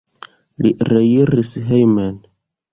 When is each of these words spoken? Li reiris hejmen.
Li 0.67 0.71
reiris 0.91 1.53
hejmen. 1.69 2.21